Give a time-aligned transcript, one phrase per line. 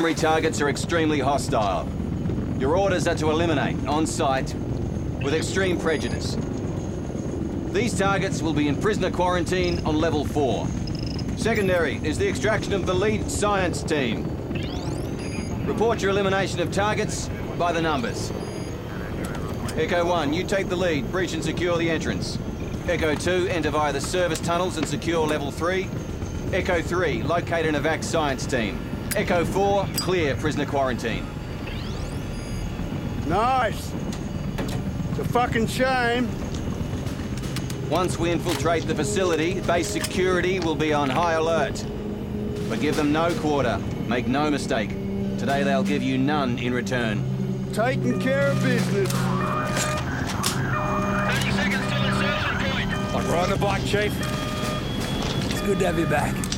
[0.00, 1.86] primary targets are extremely hostile.
[2.58, 4.54] Your orders are to eliminate, on sight,
[5.22, 6.38] with extreme prejudice.
[7.66, 10.66] These targets will be in prisoner quarantine on level 4.
[11.36, 14.24] Secondary is the extraction of the lead science team.
[15.66, 18.32] Report your elimination of targets by the numbers.
[19.76, 22.38] Echo 1, you take the lead, breach and secure the entrance.
[22.88, 25.86] Echo 2, enter via the service tunnels and secure level 3.
[26.54, 28.89] Echo 3, locate an evac science team.
[29.16, 31.26] Echo 4, clear prisoner quarantine.
[33.26, 33.92] Nice.
[35.10, 36.28] It's a fucking shame.
[37.90, 41.84] Once we infiltrate the facility, base security will be on high alert.
[42.68, 43.78] But give them no quarter.
[44.06, 44.90] Make no mistake.
[45.38, 47.24] Today they'll give you none in return.
[47.72, 49.10] Taking care of business.
[49.10, 49.18] 30
[51.50, 52.90] seconds till insertion point.
[53.12, 54.14] Like riding a bike, Chief.
[55.50, 56.49] It's good to have you back.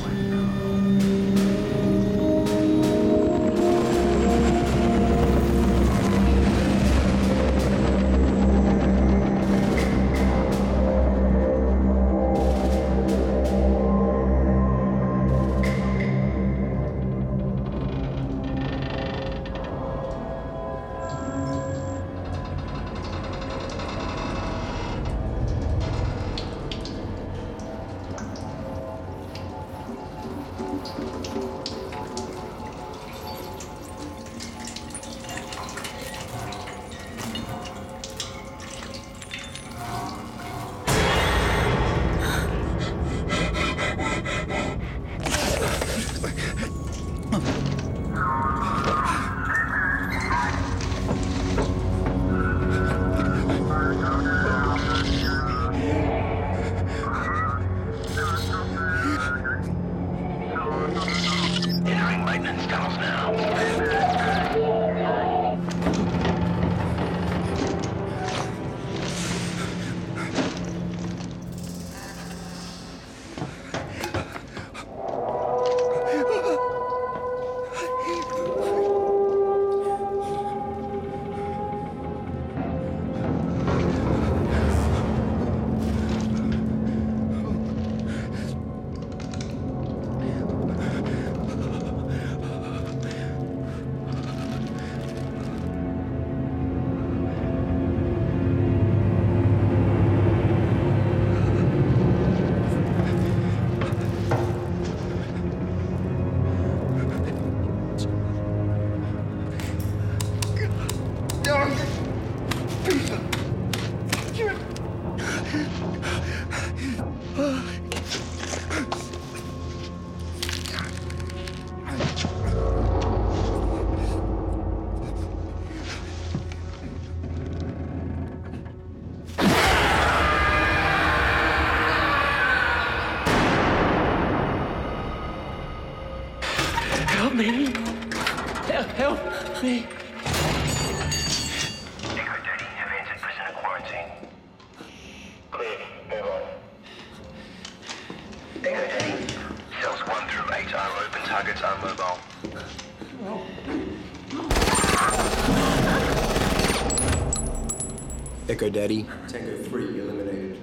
[158.63, 159.05] Echo Daddy.
[159.27, 160.57] Tango 3 eliminated.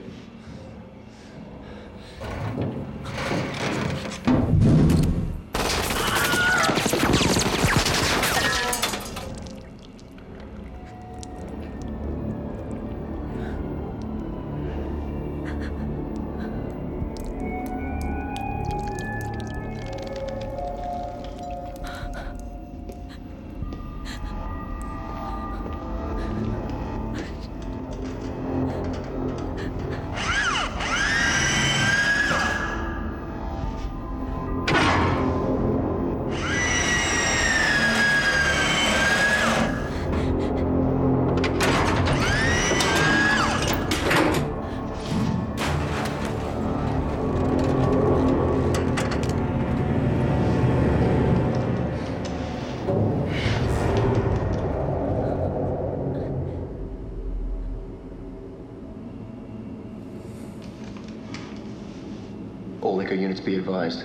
[63.10, 64.04] Echo units be advised.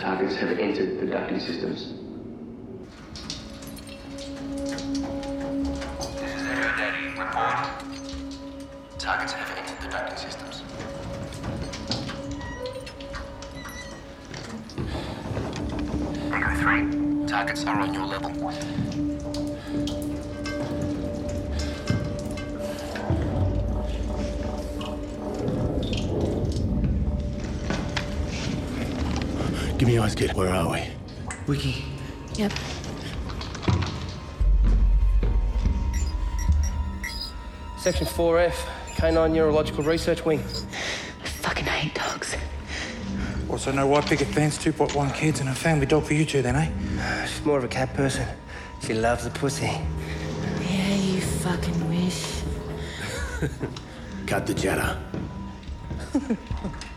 [0.00, 1.92] Targets have entered the ducting systems.
[6.14, 7.08] This is Echo Daddy.
[7.08, 7.68] Report.
[8.98, 10.62] Targets have entered the ducting systems.
[16.32, 17.26] Echo 3.
[17.26, 18.87] targets are on your level.
[29.78, 30.34] Give me eyes, kid.
[30.34, 30.82] Where are we?
[31.46, 31.84] Wiki.
[32.34, 32.52] Yep.
[37.78, 38.54] Section 4F,
[38.96, 40.40] Canine Neurological Research Wing.
[40.40, 42.34] I fucking hate dogs.
[43.48, 46.56] Also, no white picket fence, 2.1 kids, and a family dog for you two, then,
[46.56, 47.26] eh?
[47.26, 48.26] She's more of a cat person.
[48.82, 49.66] She loves the pussy.
[50.60, 52.42] Yeah, you fucking wish.
[54.26, 54.98] Cut the chatter.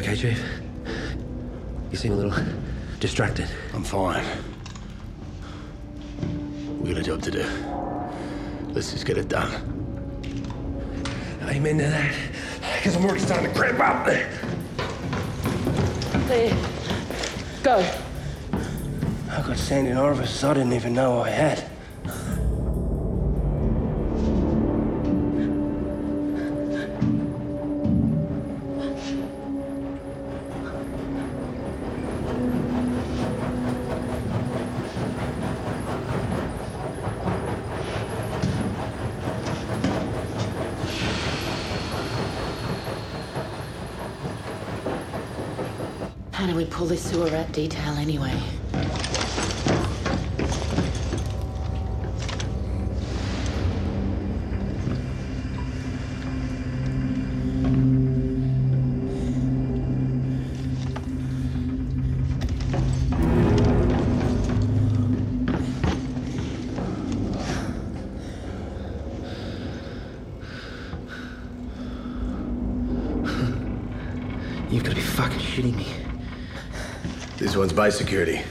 [0.00, 0.42] okay, Chief?
[1.90, 2.34] You seem a little
[3.00, 3.48] distracted.
[3.74, 4.24] I'm fine.
[6.80, 7.44] We got a job to do.
[8.68, 9.52] Let's just get it done.
[11.42, 12.14] Amen to that.
[12.76, 14.06] Because I'm already starting to cramp up.
[14.06, 14.30] There.
[16.28, 16.56] There.
[17.62, 17.84] Go.
[19.30, 21.69] I've got sand in orifices I didn't even know I had.
[46.40, 48.32] How do we pull this sewer rat detail anyway?
[77.50, 78.42] This one's by security.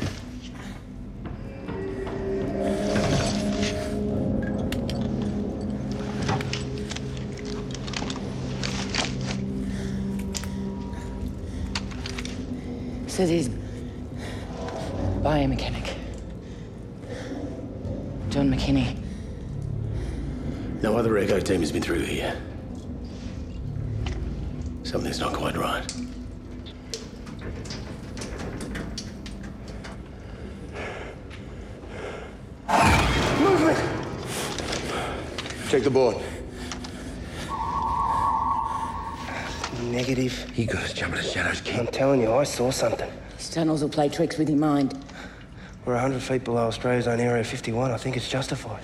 [13.07, 13.47] Says he's
[15.21, 15.93] biomechanic.
[18.29, 19.01] John McKinney.
[20.81, 22.35] No other echo team has been through here.
[24.83, 25.89] Something's not quite right.
[35.69, 36.17] Check the board.
[39.83, 40.51] Negative.
[40.57, 43.11] You guys jump in the shadows, I'm telling you, I saw something.
[43.37, 44.97] These tunnels will play tricks with your mind.
[45.85, 47.91] We're 100 feet below Australia's own Area 51.
[47.91, 48.81] I think it's justified.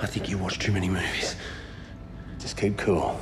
[0.00, 1.36] I think you watch too many movies.
[2.38, 3.20] Just keep cool.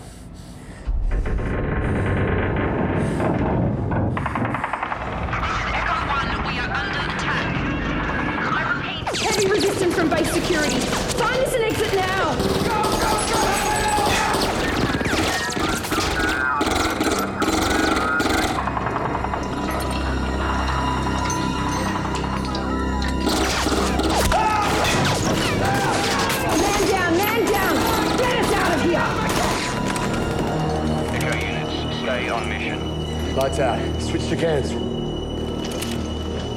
[33.52, 33.58] Mission.
[33.58, 33.78] Lights out.
[33.78, 34.70] Uh, switch to cans.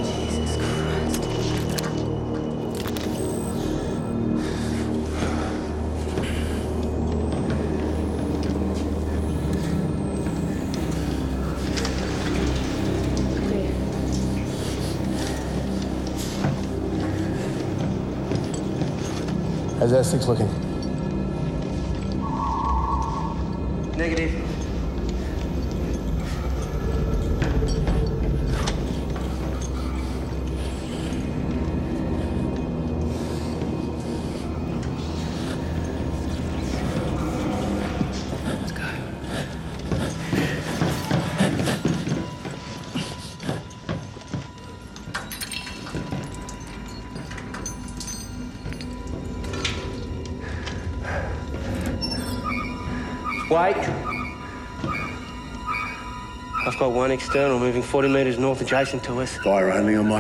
[0.07, 1.21] Jesus Christ.
[19.79, 20.49] How's that six looking?
[23.97, 24.54] Negative.
[53.49, 53.77] Wait.
[56.65, 59.37] I've got one external moving 40 metres north adjacent to us.
[59.37, 60.19] Fire only on my